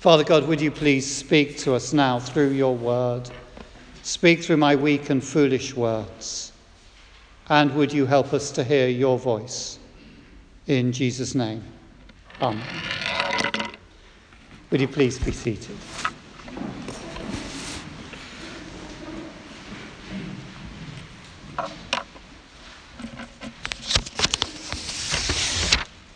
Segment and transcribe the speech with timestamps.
[0.00, 3.28] Father God, would you please speak to us now through your word?
[4.02, 6.52] Speak through my weak and foolish words.
[7.48, 9.78] And would you help us to hear your voice?
[10.66, 11.64] In Jesus' name.
[12.40, 12.62] Amen.
[14.70, 15.76] Would you please be seated?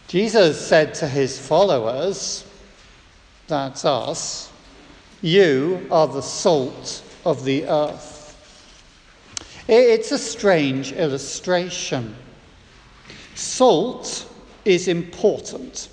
[0.06, 2.44] Jesus said to his followers,
[3.50, 4.50] that's us,
[5.20, 8.18] you are the salt of the earth.
[9.68, 12.16] It's a strange illustration.
[13.34, 14.26] Salt
[14.64, 15.88] is important.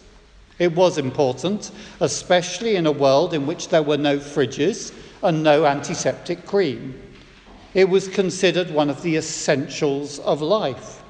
[0.59, 5.65] It was important, especially in a world in which there were no fridges and no
[5.65, 6.99] antiseptic cream.
[7.73, 11.03] It was considered one of the essentials of life.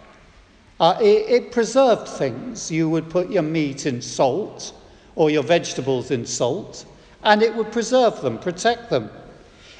[0.80, 2.70] Uh, it, it preserved things.
[2.70, 4.74] You would put your meat in salt
[5.18, 6.86] or your vegetables in salt,
[7.24, 9.10] and it would preserve them, protect them.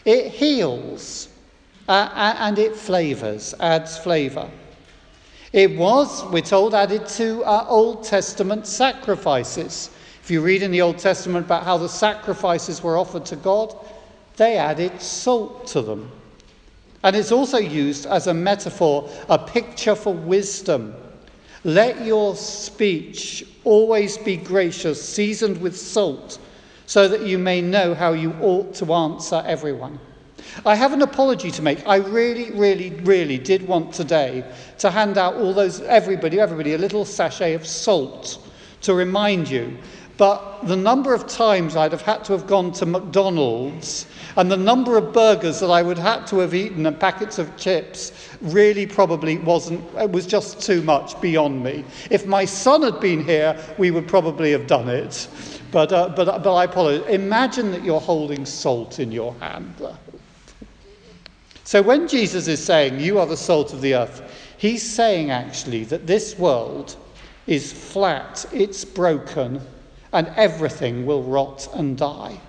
[0.04, 1.30] It heals
[1.88, 4.50] uh, and it flavors, adds flavor.
[5.54, 9.92] It was, we're told, added to uh, Old Testament sacrifices.
[10.24, 13.76] If you read in the Old Testament about how the sacrifices were offered to God,
[14.38, 16.12] they added salt to them.
[17.04, 20.96] And it's also used as a metaphor, a picture for wisdom.
[21.68, 26.40] Let your speech always be gracious, seasoned with salt,
[26.86, 30.00] so that you may know how you ought to answer everyone.
[30.66, 31.86] I have an apology to make.
[31.86, 36.78] I really, really, really did want today to hand out all those, everybody, everybody, a
[36.78, 38.40] little sachet of salt
[38.84, 39.78] to remind you.
[40.18, 44.58] But the number of times I'd have had to have gone to McDonald's and the
[44.58, 48.12] number of burgers that I would have had to have eaten and packets of chips
[48.42, 51.86] really probably wasn't, it was just too much beyond me.
[52.12, 55.28] If my son had been here, we would probably have done it.
[55.72, 57.08] But, uh, but, but I apologize.
[57.10, 59.74] Imagine that you're holding salt in your hand.
[61.64, 65.84] So when Jesus is saying, You are the salt of the earth, he's saying actually
[65.86, 66.96] that this world
[67.48, 69.62] is flat, it's broken,
[70.14, 72.40] and everything will rot and die.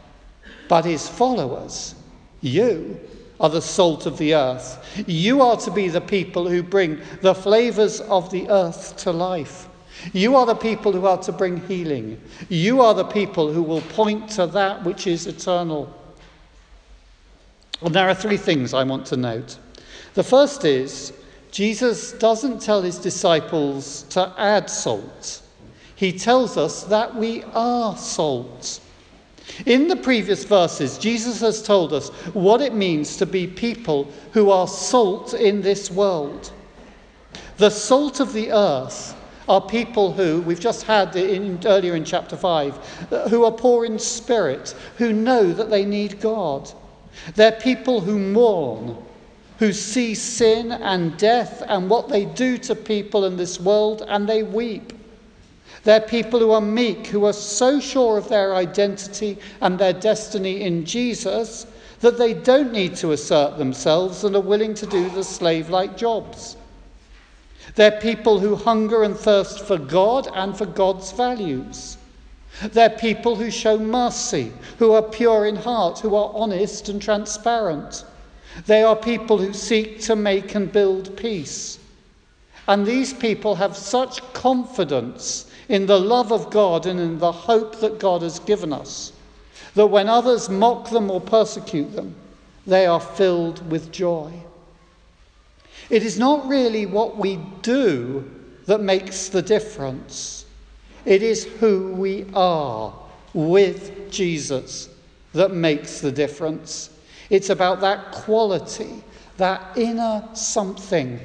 [0.68, 1.94] But his followers,
[2.40, 3.00] you,
[3.40, 5.04] are the salt of the earth.
[5.06, 9.68] You are to be the people who bring the flavors of the earth to life.
[10.12, 12.20] You are the people who are to bring healing.
[12.48, 15.92] You are the people who will point to that which is eternal.
[17.80, 19.58] And there are three things I want to note.
[20.14, 21.12] The first is
[21.50, 25.42] Jesus doesn't tell his disciples to add salt,
[25.98, 28.78] he tells us that we are salt.
[29.66, 34.52] In the previous verses, Jesus has told us what it means to be people who
[34.52, 36.52] are salt in this world.
[37.56, 39.16] The salt of the earth
[39.48, 43.84] are people who, we've just had in, earlier in chapter 5, uh, who are poor
[43.84, 46.70] in spirit, who know that they need God.
[47.34, 48.96] They're people who mourn,
[49.58, 54.28] who see sin and death and what they do to people in this world, and
[54.28, 54.92] they weep.
[55.84, 60.62] They're people who are meek, who are so sure of their identity and their destiny
[60.62, 61.66] in Jesus
[62.00, 65.96] that they don't need to assert themselves and are willing to do the slave like
[65.96, 66.56] jobs.
[67.74, 71.98] They're people who hunger and thirst for God and for God's values.
[72.72, 78.04] They're people who show mercy, who are pure in heart, who are honest and transparent.
[78.66, 81.78] They are people who seek to make and build peace.
[82.66, 87.80] And these people have such confidence in the love of God and in the hope
[87.80, 89.12] that God has given us
[89.74, 92.14] that when others mock them or persecute them,
[92.66, 94.32] they are filled with joy.
[95.88, 98.28] It is not really what we do
[98.66, 100.44] that makes the difference.
[101.04, 102.92] It is who we are
[103.32, 104.88] with Jesus
[105.32, 106.90] that makes the difference.
[107.30, 109.02] It's about that quality,
[109.36, 111.20] that inner something.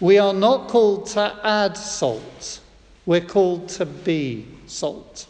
[0.00, 2.60] We are not called to add salt,
[3.06, 5.26] we're called to be salt.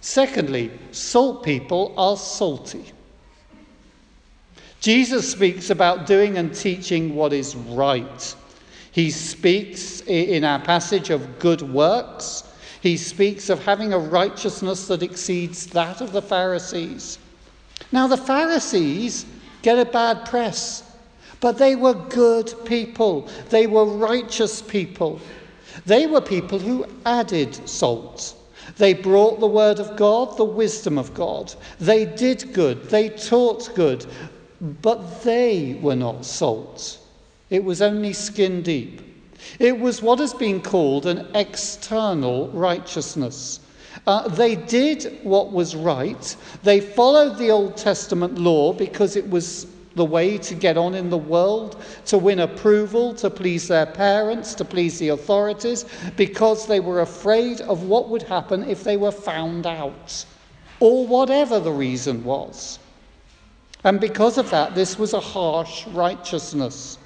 [0.00, 2.92] Secondly, salt people are salty.
[4.80, 8.34] Jesus speaks about doing and teaching what is right.
[8.92, 12.44] He speaks in our passage of good works.
[12.80, 17.18] He speaks of having a righteousness that exceeds that of the Pharisees.
[17.90, 19.26] Now, the Pharisees
[19.62, 20.84] get a bad press,
[21.40, 25.20] but they were good people, they were righteous people.
[25.86, 28.34] They were people who added salt.
[28.76, 31.54] They brought the word of God, the wisdom of God.
[31.80, 34.06] They did good, they taught good,
[34.60, 36.98] but they were not salt.
[37.50, 39.02] It was only skin deep.
[39.58, 43.60] It was what has been called an external righteousness.
[44.06, 46.36] Uh, they did what was right.
[46.62, 49.66] They followed the Old Testament law because it was
[49.98, 54.54] the way to get on in the world, to win approval, to please their parents,
[54.54, 55.84] to please the authorities,
[56.16, 60.24] because they were afraid of what would happen if they were found out,
[60.80, 62.78] or whatever the reason was.
[63.84, 66.98] And because of that, this was a harsh righteousness.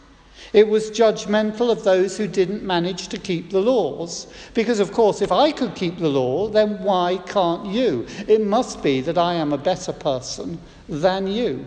[0.52, 4.26] It was judgmental of those who didn't manage to keep the laws.
[4.52, 8.06] Because, of course, if I could keep the law, then why can't you?
[8.28, 11.64] It must be that I am a better person than you.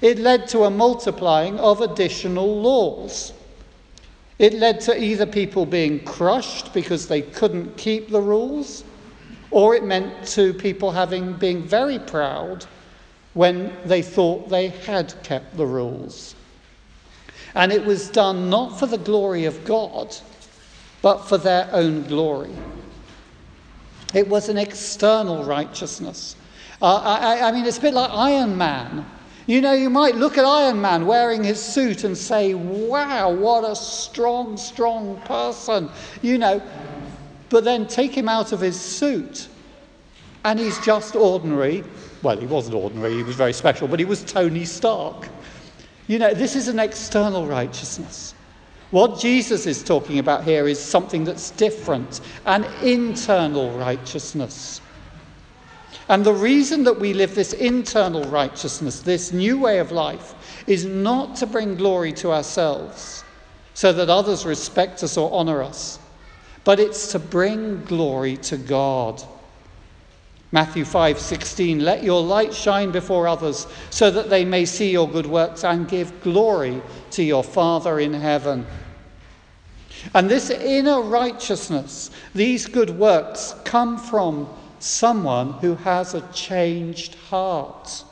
[0.00, 3.32] It led to a multiplying of additional laws.
[4.38, 8.82] It led to either people being crushed because they couldn't keep the rules,
[9.50, 12.66] or it meant to people having being very proud
[13.34, 16.34] when they thought they had kept the rules.
[17.54, 20.16] And it was done not for the glory of God,
[21.02, 22.54] but for their own glory.
[24.14, 26.36] It was an external righteousness.
[26.80, 29.06] Uh, I, I mean, it's a bit like Iron Man.
[29.46, 33.64] You know, you might look at Iron Man wearing his suit and say, wow, what
[33.64, 35.90] a strong, strong person,
[36.22, 36.62] you know.
[37.48, 39.48] But then take him out of his suit
[40.44, 41.84] and he's just ordinary.
[42.22, 45.28] Well, he wasn't ordinary, he was very special, but he was Tony Stark.
[46.06, 48.34] You know, this is an external righteousness.
[48.90, 54.82] What Jesus is talking about here is something that's different, an internal righteousness.
[56.12, 60.34] And the reason that we live this internal righteousness, this new way of life,
[60.66, 63.24] is not to bring glory to ourselves
[63.72, 65.98] so that others respect us or honor us,
[66.64, 69.22] but it's to bring glory to God.
[70.52, 75.24] Matthew 5:16 Let your light shine before others so that they may see your good
[75.24, 76.82] works and give glory
[77.12, 78.66] to your Father in heaven.
[80.12, 84.46] And this inner righteousness, these good works come from
[84.82, 88.04] someone who has a changed heart.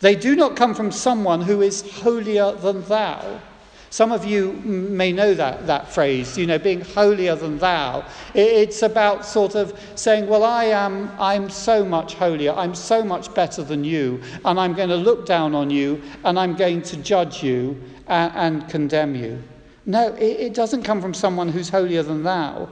[0.00, 3.40] They do not come from someone who is holier than thou.
[3.88, 8.04] Some of you may know that, that phrase, you know, being holier than thou.
[8.34, 13.32] It's about sort of saying, well, I am, I'm so much holier, I'm so much
[13.32, 16.96] better than you, and I'm going to look down on you, and I'm going to
[16.98, 19.42] judge you and, and condemn you.
[19.86, 22.68] No, it, it doesn't come from someone who's holier than thou.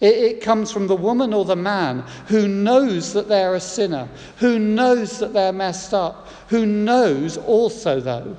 [0.00, 4.08] It, it comes from the woman or the man who knows that they're a sinner,
[4.38, 8.36] who knows that they're messed up, who knows also, though,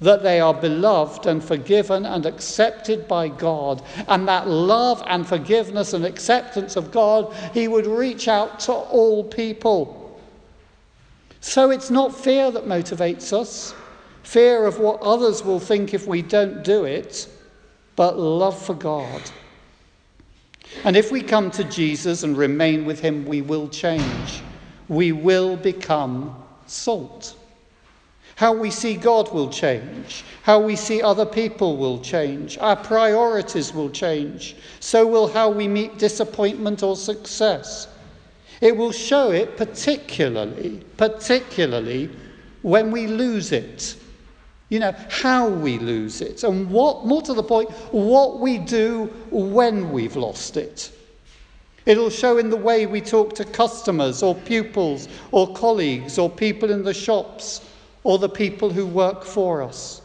[0.00, 3.82] that they are beloved and forgiven and accepted by God.
[4.08, 9.24] And that love and forgiveness and acceptance of God, He would reach out to all
[9.24, 10.00] people.
[11.40, 13.74] So it's not fear that motivates us,
[14.22, 17.28] fear of what others will think if we don't do it,
[17.96, 19.22] but love for God.
[20.84, 24.42] And if we come to Jesus and remain with him, we will change.
[24.88, 27.36] We will become salt.
[28.36, 30.24] How we see God will change.
[30.42, 32.58] How we see other people will change.
[32.58, 34.56] Our priorities will change.
[34.80, 37.88] So will how we meet disappointment or success.
[38.60, 42.10] It will show it particularly, particularly
[42.62, 43.96] when we lose it
[44.68, 49.06] you know, how we lose it, and what, more to the point, what we do
[49.30, 50.90] when we've lost it.
[51.86, 56.70] It'll show in the way we talk to customers or pupils or colleagues or people
[56.70, 57.60] in the shops
[58.04, 60.00] or the people who work for us.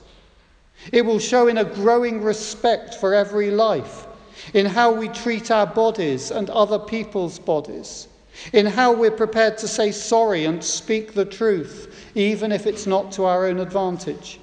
[0.91, 4.07] It will show in a growing respect for every life,
[4.53, 8.07] in how we treat our bodies and other people's bodies,
[8.53, 13.11] in how we're prepared to say sorry and speak the truth, even if it's not
[13.13, 14.39] to our own advantage.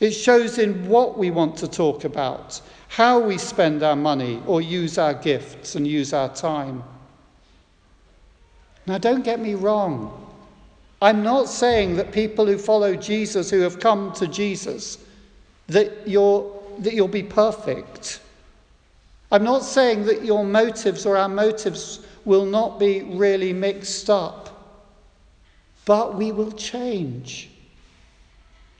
[0.00, 4.62] It shows in what we want to talk about, how we spend our money or
[4.62, 6.82] use our gifts and use our time.
[8.86, 10.26] Now, don't get me wrong.
[11.02, 14.98] I'm not saying that people who follow Jesus, who have come to Jesus,
[15.68, 18.20] that, you're, that you'll be perfect.
[19.30, 24.48] I'm not saying that your motives or our motives will not be really mixed up,
[25.84, 27.49] but we will change.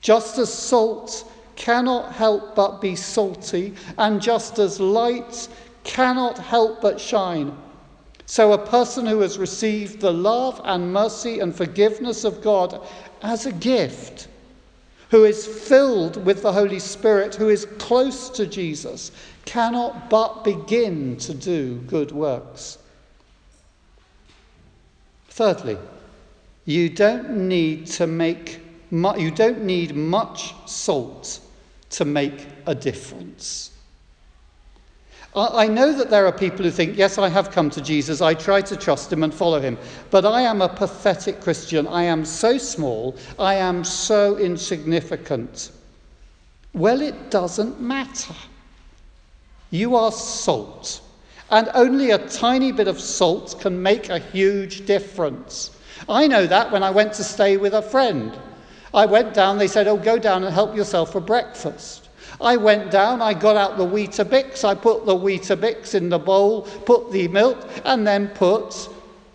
[0.01, 5.49] Just as salt cannot help but be salty, and just as light
[5.85, 7.57] cannot help but shine,
[8.25, 12.81] so a person who has received the love and mercy and forgiveness of God
[13.23, 14.29] as a gift,
[15.11, 19.11] who is filled with the Holy Spirit, who is close to Jesus,
[19.45, 22.79] cannot but begin to do good works.
[25.29, 25.77] Thirdly,
[26.65, 31.41] you don't need to make you don't need much salt
[31.91, 33.71] to make a difference.
[35.35, 38.35] I know that there are people who think, yes, I have come to Jesus, I
[38.35, 39.79] try to trust him and follow him,
[40.11, 41.87] but I am a pathetic Christian.
[41.87, 45.71] I am so small, I am so insignificant.
[46.73, 48.35] Well, it doesn't matter.
[49.71, 51.01] You are salt,
[51.49, 55.71] and only a tiny bit of salt can make a huge difference.
[56.09, 58.37] I know that when I went to stay with a friend.
[58.93, 62.09] I went down, they said, Oh, go down and help yourself for breakfast.
[62.41, 66.63] I went down, I got out the Weetabix, I put the Weetabix in the bowl,
[66.63, 68.89] put the milk, and then put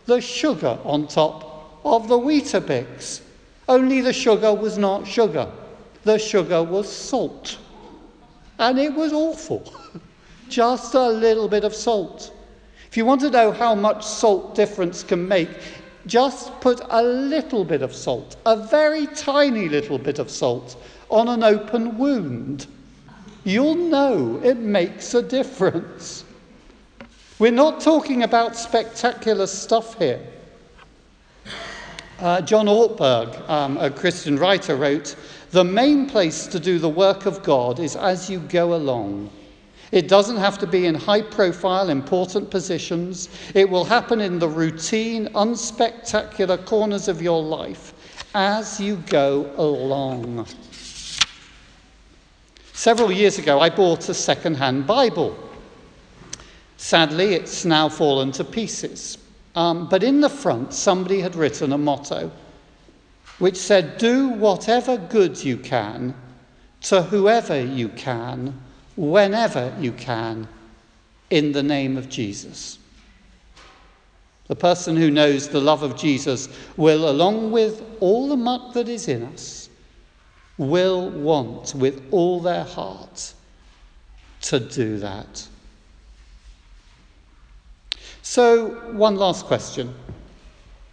[0.06, 3.22] the sugar on top of the Weetabix.
[3.68, 5.52] Only the sugar was not sugar,
[6.04, 7.58] the sugar was salt.
[8.58, 9.74] And it was awful.
[10.50, 12.32] Just a little bit of salt.
[12.88, 15.50] If you want to know how much salt difference can make,
[16.08, 20.76] just put a little bit of salt, a very tiny little bit of salt,
[21.10, 22.68] on an open wound
[23.46, 26.26] you'll know it makes a difference.
[27.40, 30.26] We're not talking about spectacular stuff here.
[32.20, 35.16] Uh, John Ortberg, um, a Christian writer, wrote
[35.52, 39.30] The main place to do the work of God is as you go along.
[39.92, 43.30] It doesn't have to be in high profile, important positions.
[43.54, 47.94] It will happen in the routine, unspectacular corners of your life
[48.34, 50.46] as you go along.
[52.74, 55.38] Several years ago, I bought a second hand Bible.
[56.77, 59.18] Sadly, it's now fallen to pieces.
[59.56, 62.32] Um, but in the front, somebody had written a motto
[63.39, 66.13] which said, Do whatever good you can
[66.82, 68.62] to whoever you can,
[68.96, 70.48] whenever you can,
[71.30, 72.78] in the name of Jesus.
[74.48, 78.88] The person who knows the love of Jesus will, along with all the muck that
[78.88, 79.70] is in us,
[80.58, 83.34] will want with all their heart
[84.42, 85.48] to do that.
[88.22, 89.94] So, one last question.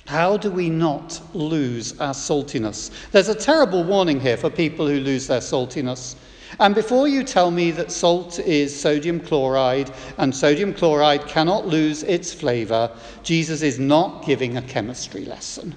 [0.06, 2.90] How do we not lose our saltiness?
[3.12, 6.16] There's a terrible warning here for people who lose their saltiness.
[6.58, 12.02] And before you tell me that salt is sodium chloride and sodium chloride cannot lose
[12.02, 12.90] its flavour,
[13.22, 15.74] Jesus is not giving a chemistry lesson.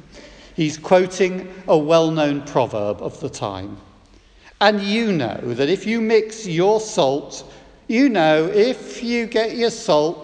[0.56, 3.78] He's quoting a well known proverb of the time.
[4.62, 7.52] And you know that if you mix your salt,
[7.88, 10.22] you know if you get your salt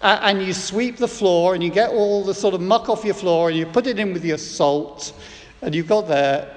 [0.00, 3.14] and you sweep the floor and you get all the sort of muck off your
[3.14, 5.12] floor and you put it in with your salt
[5.60, 6.48] and you've got there,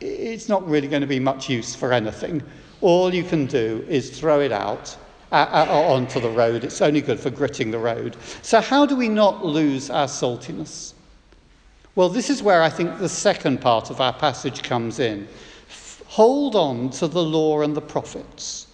[0.00, 2.42] it's not really going to be much use for anything.
[2.84, 4.94] All you can do is throw it out
[5.32, 5.36] uh,
[5.66, 6.64] uh, onto the road.
[6.64, 8.14] It's only good for gritting the road.
[8.42, 10.92] So, how do we not lose our saltiness?
[11.94, 15.26] Well, this is where I think the second part of our passage comes in.
[16.08, 18.66] Hold on to the law and the prophets.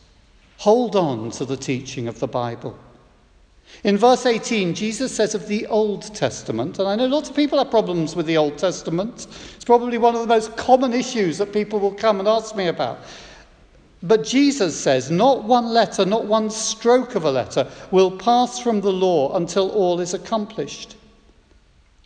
[0.57, 2.77] Hold on to the teaching of the Bible.
[3.85, 7.59] In verse 18, Jesus says of the Old Testament, and I know lots of people
[7.59, 9.29] have problems with the Old Testament.
[9.55, 12.67] It's probably one of the most common issues that people will come and ask me
[12.67, 12.99] about.
[14.03, 18.81] But Jesus says, not one letter, not one stroke of a letter will pass from
[18.81, 20.97] the law until all is accomplished.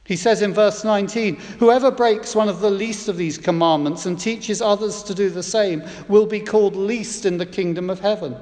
[0.05, 4.19] He says in verse 19, Whoever breaks one of the least of these commandments and
[4.19, 8.37] teaches others to do the same will be called least in the kingdom of heaven.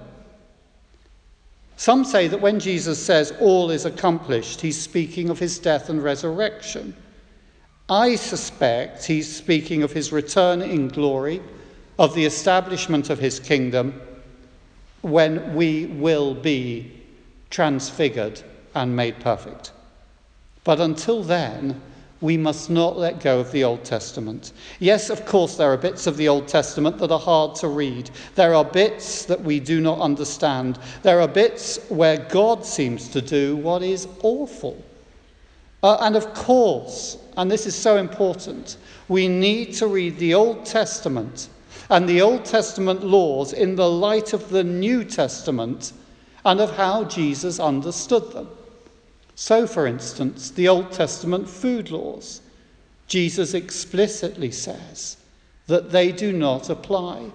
[1.76, 6.02] Some say that when Jesus says all is accomplished, he's speaking of his death and
[6.02, 6.96] resurrection.
[7.88, 11.42] I suspect he's speaking of his return in glory,
[12.02, 14.02] of the establishment of his kingdom,
[15.02, 17.00] when we will be
[17.48, 18.42] transfigured
[18.74, 19.70] and made perfect.
[20.64, 21.80] But until then,
[22.20, 24.52] we must not let go of the Old Testament.
[24.80, 28.10] Yes, of course, there are bits of the Old Testament that are hard to read.
[28.34, 30.80] There are bits that we do not understand.
[31.04, 34.82] There are bits where God seems to do what is awful.
[35.84, 40.66] Uh, and of course, and this is so important, we need to read the Old
[40.66, 41.48] Testament
[41.92, 45.92] and the Old Testament laws in the light of the New Testament
[46.42, 48.48] and of how Jesus understood them.
[49.34, 52.40] So, for instance, the Old Testament food laws,
[53.08, 55.18] Jesus explicitly says
[55.66, 57.30] that they do not apply,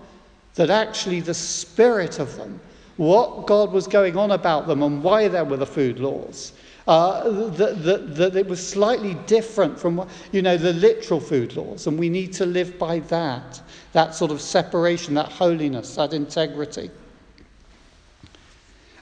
[0.55, 2.59] that actually the spirit of them,
[2.95, 6.51] what God was going on about them and why there were the food laws,
[6.87, 11.87] uh, that, that, that it was slightly different from you know the literal food laws
[11.87, 13.61] and we need to live by that
[13.93, 16.89] that sort of separation that holiness that integrity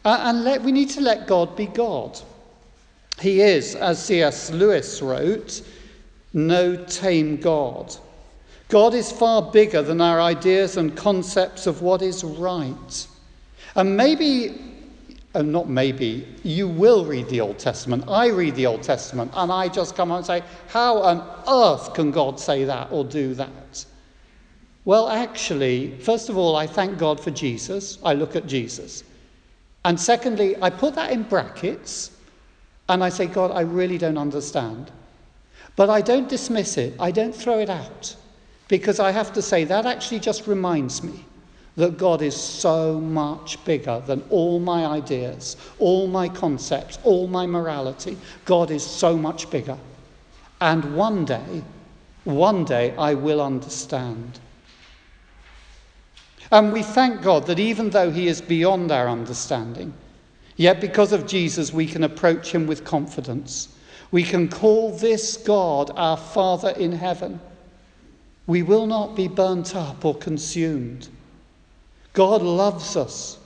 [0.04, 2.20] uh, and let, we need to let god be god
[3.20, 4.52] he is, as C.S.
[4.52, 5.62] Lewis wrote,
[6.34, 7.96] no tame God.
[8.68, 13.08] God is far bigger than our ideas and concepts of what is right.
[13.76, 14.75] And maybe
[15.36, 18.06] and not maybe, you will read the Old Testament.
[18.08, 21.94] I read the Old Testament, and I just come out and say, How on earth
[21.94, 23.86] can God say that or do that?
[24.86, 27.98] Well, actually, first of all, I thank God for Jesus.
[28.04, 29.04] I look at Jesus.
[29.84, 32.12] And secondly, I put that in brackets
[32.88, 34.92] and I say, God, I really don't understand.
[35.76, 38.16] But I don't dismiss it, I don't throw it out.
[38.68, 41.26] Because I have to say, that actually just reminds me
[41.76, 47.46] that God is so much bigger than all my ideas, all my concepts, all my
[47.46, 48.18] morality.
[48.46, 49.78] God is so much bigger.
[50.62, 51.64] And one day,
[52.24, 54.40] one day I will understand.
[56.52, 59.94] And we thank God that even though He is beyond our understanding,
[60.56, 63.76] yet because of Jesus we can approach Him with confidence.
[64.12, 67.42] We can call this God our Father in heaven.
[68.48, 71.10] We will not be burnt up or consumed.
[72.16, 73.38] God loves us.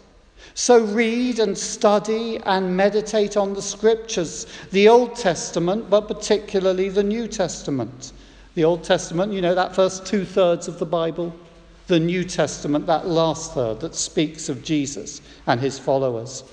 [0.53, 7.03] So read and study and meditate on the scriptures, the Old Testament, but particularly the
[7.03, 8.13] New Testament.
[8.55, 11.33] The Old Testament, you know, that first two thirds of the Bible.
[11.87, 16.43] The New Testament, that last third that speaks of Jesus and his followers.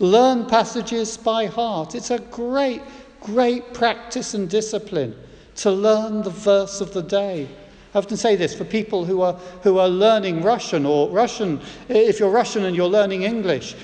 [0.00, 1.94] Learn passages by heart.
[1.94, 2.82] It's a great,
[3.20, 5.14] great practice and discipline
[5.56, 7.48] to learn the verse of the day
[7.94, 12.20] I often say this for people who are, who are learning Russian or Russian, if
[12.20, 13.74] you're Russian and you're learning English,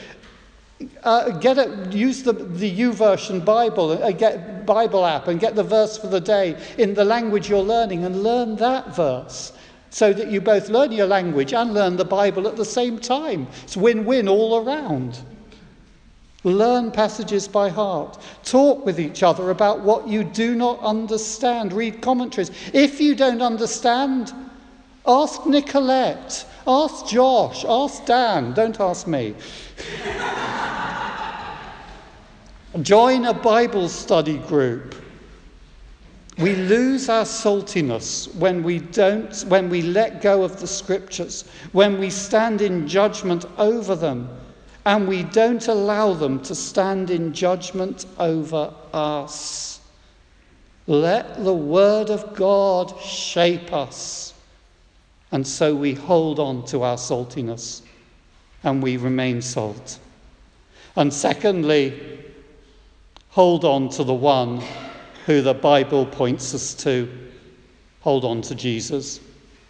[1.05, 5.63] uh, get it, use the, the YouVersion Bible, uh, get Bible app and get the
[5.63, 9.53] verse for the day in the language you're learning and learn that verse
[9.91, 13.47] so that you both learn your language and learn the Bible at the same time.
[13.63, 15.21] It's win-win all around.
[16.45, 18.19] Learn passages by heart.
[18.45, 21.73] Talk with each other about what you do not understand.
[21.73, 22.51] Read commentaries.
[22.75, 24.31] If you don't understand,
[25.07, 28.53] ask Nicolette, ask Josh, ask Dan.
[28.53, 29.35] Don't ask me.
[32.83, 34.97] Join a Bible study group.
[36.37, 41.99] We lose our saltiness when we don't, when we let go of the scriptures, when
[41.99, 44.29] we stand in judgment over them
[44.87, 49.81] and we don't allow them to stand in judgment over us.
[50.87, 54.35] Let the Word of God shape us.
[55.33, 57.83] And so we hold on to our saltiness
[58.63, 59.99] and we remain salt.
[60.97, 62.23] And secondly,
[63.31, 64.63] hold on to the one
[65.27, 67.09] who the Bible points us to.
[68.03, 69.19] Hold on to Jesus.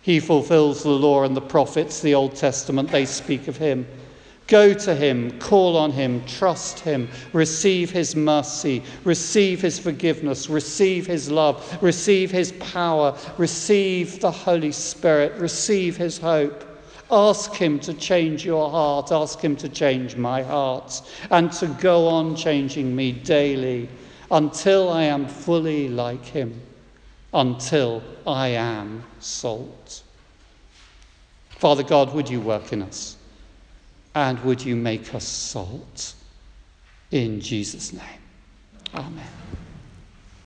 [0.02, 3.86] He fulfills the law and the prophets, the Old Testament, they speak of him.
[4.46, 11.06] Go to him, call on him, trust him, receive his mercy, receive his forgiveness, receive
[11.06, 16.62] his love, receive his power, receive the Holy Spirit, receive his hope.
[17.10, 22.06] Ask him to change your heart, ask him to change my heart, and to go
[22.06, 23.88] on changing me daily
[24.30, 26.60] until I am fully like him,
[27.32, 30.02] until I am salt.
[31.50, 33.16] Father God, would you work in us?
[34.14, 36.14] And would you make us salt?
[37.10, 38.02] In Jesus' name.
[38.94, 39.26] Amen.